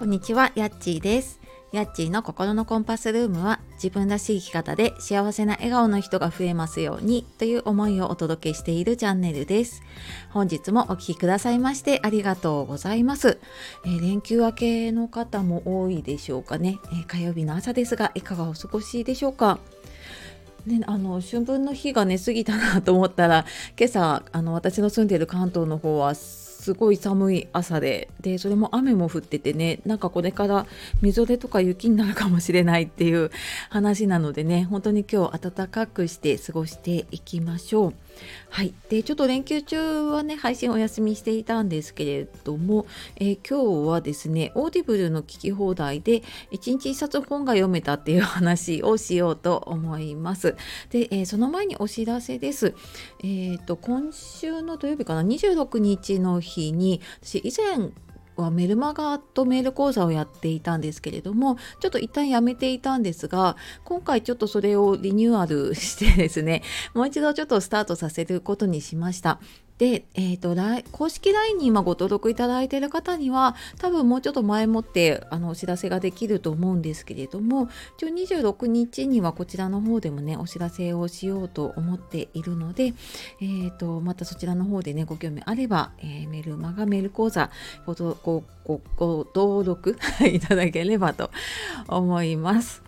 [0.00, 1.40] こんにちは、やっちーです。
[1.72, 9.82] やっちーの心のコンパスルームは自分らしい生き方で幸せな笑顔の人が増えますようにという思いをお届けしているチャンネルです。
[10.30, 13.36] 本日もお聴きくださいましてありがとうございます。
[13.84, 19.58] えー連休明けの方も多いでしょうかね、えー火曜日の朝ですがいかがお過ごしでしょうか。
[20.64, 23.44] ね、あの春分の日がね過ぎたなと思ったら
[23.78, 26.14] 今朝あの私の住んでいる関東の方は
[26.60, 30.66] すごい寒い朝ででそれも雨も降っててねなんかこれから
[31.00, 33.30] みぞれとか雪になるかもしれないっていう
[33.70, 37.94] 話なのでね本当に今日暖かくして過ごしていきましょう。
[38.50, 50.56] はい、でちょっと連休中はね配信お休みしていたんですけれども、えー今日はですねオーディブルの聞き放題で1日1冊本が読めたっていう話をしようと思います。
[50.90, 52.74] で、えーその前にお知らせです。
[53.22, 57.90] えっ、と今週の土曜日かな？26日の日に私以前
[58.40, 66.62] はメルマガとメール講座をやっていたんですけれどもちょっと一旦やめていたんですが今回ちょっとそれをリニューアルしてですね
[66.94, 69.40] もう一度ちょっとスタートさせることにしました。
[69.80, 70.54] で、えー、と
[70.92, 82.92] 公式 LINE に今ご登録いただいている方には多分もうちょっと前もってあのお知らせができると思うんですけれども一応26日にはこちらの方でもねお知らせをしようと思っているので、
[83.40, 87.50] えー、とまたそちらの方でねご興味あれば、えーメルマガメール講座
[87.86, 89.96] ごごごご登録
[90.30, 91.30] いただければと
[91.88, 92.82] 思います。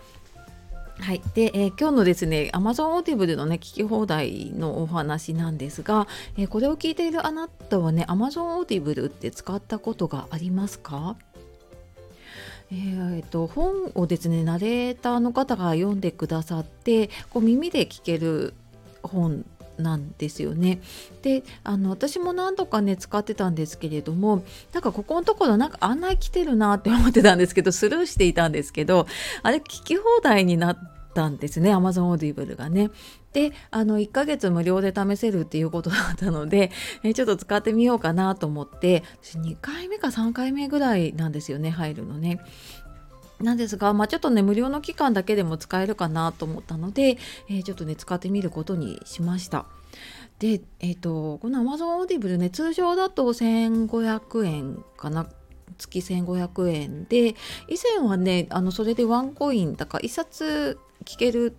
[1.02, 6.06] はい、で、えー今日のですね Amazon Audible のね聞き放題のお話なんですが、
[6.38, 11.16] えーこれを聞いているあなたはね Amazon Audible って使ったことがありますか？
[12.70, 18.54] えーえと本をですねナレーターの方が読んでくださってこう耳で聞ける
[19.02, 19.44] 本
[19.78, 20.80] なんですよね。
[21.22, 29.08] であの私も何度かね使ってたんですけれどもなんかここのところなんか案内来てるなって思ってたんですけどスルーしていたんですけど
[29.42, 32.90] あれ聞き放題になってたんですね Amazon Audible がね。
[33.32, 36.70] であの1ヶ月無料で試せるっていうことだったので、
[37.02, 42.40] えちょっと使ってみようかなと思って2回目か3回目ぐらいなんですよね入るのね。
[43.40, 47.18] なんですが、まあ、ちょっとね無料の期間だけでも使えるかなと思ったので、
[47.48, 49.66] えーちょっとね使ってみることにしました。
[50.38, 55.26] で、えー、とこの Amazon Audible ね通常だと1500円かな
[55.78, 57.28] 月1500円で
[57.68, 61.56] 以前はねあのそれでワンコインだから1冊聞ける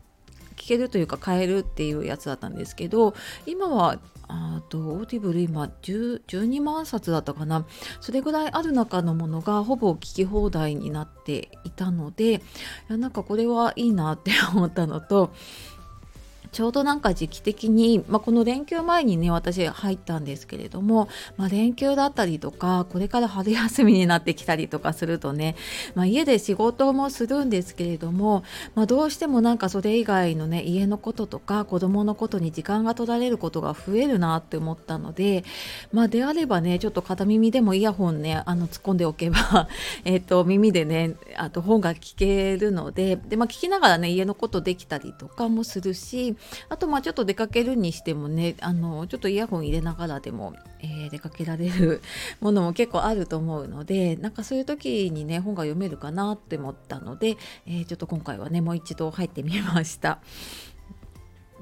[0.55, 3.13] 聞けるというか買えるっていうやつだったんですけど
[3.45, 7.65] 今はあとオーディブル今10 12万冊だったかな。
[7.99, 12.39] それぐらいある中のものがほぼ聞き放題になっていたのでい
[12.87, 15.33] やなんかこれはいいなって思ったのと
[16.53, 25.55] ちょうどなんか時期的に、まあ、この連休前にね私入ったんですけれども、まあ、連休だったりとかこれから春休みになってきたりとかするとね、
[25.95, 28.43] まあ、家で仕事もするんですけれども、
[28.75, 35.43] まあ、どうしてもなんかそれ以外のね家のこととか子供のことに時間が取られることが増えるなって思ったので、
[35.91, 39.67] まあ、であればねちょっと片耳でもイヤホンねあの突っ込んでおけば
[40.05, 46.35] えっと耳でねあと本が聞けるのでで、まあ、聞きながらね家のことできたりとかもするし
[46.69, 52.01] あとまあちょっと出かけるにしてもねあのちょっとイヤホン入れながらでも、えー出かけられる
[52.39, 57.37] ものも結構あると思うのでなんかそういう時にね本が読めるかなって思ったので、
[57.67, 60.19] えーちょっと今回はねもう一度入ってみました。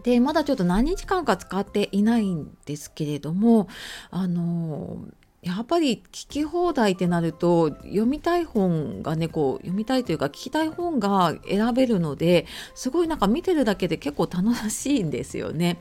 [0.04, 3.68] でまだちょっと何日間か使っていないんですけれども
[4.10, 5.06] あの
[5.42, 15.80] やっぱり聞き放題ってなると読みたい本がねこう読みたいというか聞きたい本が選べるのですごいなんか見てるだけで結構楽しいんですよね。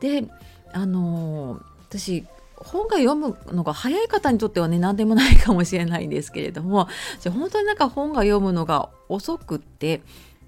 [0.00, 0.24] で
[0.72, 2.24] あの私
[2.54, 6.88] 本が読むのが早い方にとってはね何でもないかもしれないんですけれども
[7.24, 10.00] 本当になんか本が読むのが遅くって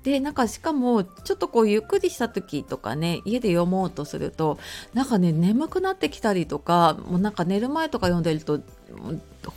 [0.04, 4.58] でなんかしかもちょっとこうゆっくりした時とかね家で読もうとすると
[4.92, 8.60] なんかね眠くなってきたりとかもうなんか寝る前とか読んでると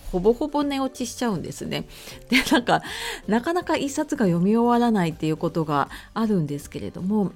[0.09, 1.85] ほぼほぼ寝落ちしちゃうんですね。
[2.29, 2.81] でなんか
[3.27, 7.33] なかなか一冊が読み終わらないっていうことがあるんですけれども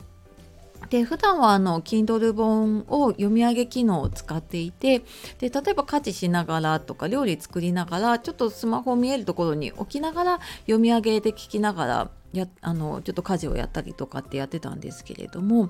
[0.90, 5.00] で普段はあの Kindle 本を読み上げ機能を使っていて
[5.40, 15.70] で例えば家事しながらとか料理作りながらちょっとスマホ見えるところに置きながら読み上げで聞きながらやあのちょっと家事をやったりとかってやってたんですけれども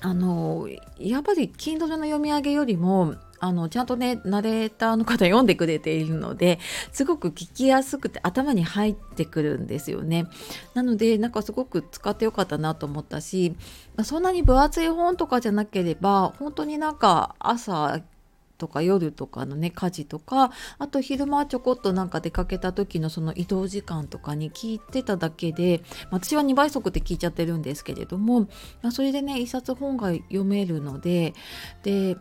[0.00, 0.68] あの
[0.98, 6.58] やっぱり Kindle の読み上げよりもあのちゃんとねナレーターの方読んでくれているので
[6.92, 10.26] すごく聞きやすくて頭に入ってくるんですよね。
[10.74, 13.56] なのでなんかすごく使ってよかったなと思ったし、
[14.02, 18.00] そんなに分厚い本とかじゃなければ本当になんか朝
[18.58, 28.48] とか夜とかのね家事とかあと昼間ちょこっとなんか出かけた時のその移動時間とかに聞いてただけで私は2倍速で聞いちゃってるんですけれども
[28.90, 31.34] それでね一冊本が読めるので
[31.82, 32.16] で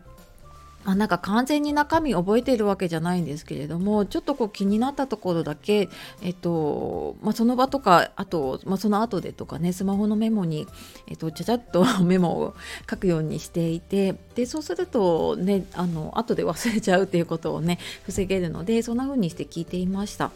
[0.85, 5.89] あなんか完全に中身覚えてるわけじゃないんですけれどもちょっとこう気になったところだけ、
[6.21, 10.65] えっとまあ、その場とかあと、まあ、その後でとかねスマホのメモに、
[11.07, 12.56] えっと、ちゃちゃっと メモを
[12.89, 20.31] 書くようにしていてでそうするとねあの後で忘れちゃうっていうことをね防げるのでそんな風にして聞いていました。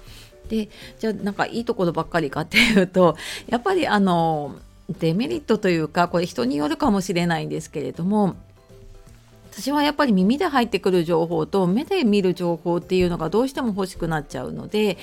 [0.49, 0.67] で
[0.99, 3.15] じゃあなんかいいところばっかりかっていうと
[3.47, 4.55] やっぱりあの
[4.99, 8.35] デメリットというかこれ人によるかもしれないんですけれども
[9.51, 14.97] 私はやっぱり耳で入ってくる情報と目で見る情報っていうのがどうしても欲しくなっちゃうので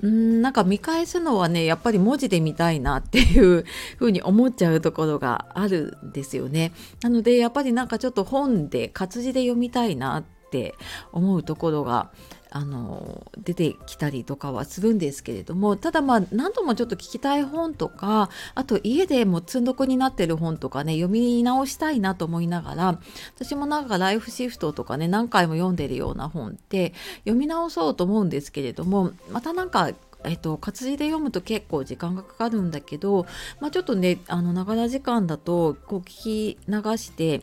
[0.00, 3.64] うんなんか見返すのはねやっぱり文字で見たいなっていう
[3.98, 6.72] ふうに思っちゃうところがあるんですよね。
[7.02, 10.74] なのでやっぱりなんかちょっと本で活字で読みたいなって
[11.12, 12.10] 思うところが
[12.50, 23.00] あの出てきたりとかはするんですけれどもただまあ何度もちょっと聞きたい本とかあと家でも積んどくになってる本とかね読み直したいなと思いながら
[23.36, 29.90] 私もなんかライフシフトとかね何回も読んでるような本って読み直そうと思うんですけれどもまたなんか
[30.24, 33.26] えっと、活字で読むと結構時間がかかるんだけど、
[33.58, 37.42] まあ、ちょっとねあのながら時間だとこう聞き流して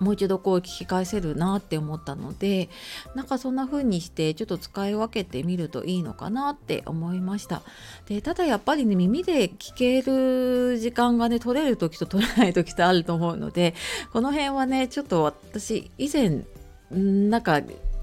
[0.00, 2.68] もう一度こう聞き返せるなって思ったので
[3.14, 7.62] なんかそんな風にしてちょっと使い分けてみるといいのかなって思いました。
[8.06, 13.74] でただやっぱりね耳で聞ける時間がね取れる時と取れない時とあると思うので
[14.12, 16.44] この辺はねちょっと私以前
[16.90, 17.60] なんか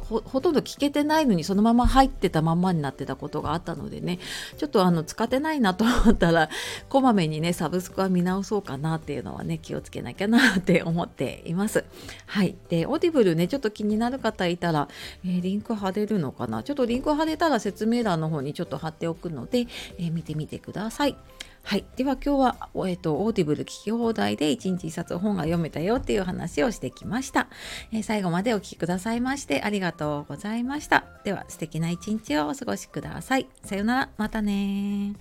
[0.07, 4.19] ほとんど聞けてないのにそのまま入ってたまんまになってたことがあったのでね
[4.57, 6.49] ちょっとあの使ってないなと思ったら
[6.89, 11.83] こまめにねサブスクは見直そうかなっていうのはね気をつけなきゃなって思っています。
[12.27, 14.87] はいでオーディブルねちょっと気になる方いたら、
[15.25, 16.61] えー、リンク貼れるのかな？
[16.61, 19.65] ちょっとリンク貼れたら説明欄の方にちょっと貼っておくので、
[19.97, 21.17] えー、見てみてください。
[21.67, 21.85] はい。
[21.95, 27.47] では今日は、えっ、と、オーディブル聞き放題で1日1冊本が読めたよっていう話をしてきました。
[27.91, 31.05] えー、最後までお聴きくださいましてありがとうございました。
[31.23, 33.47] では素敵な一日をお過ごしください。
[33.63, 34.09] さようなら。
[34.15, 35.15] またね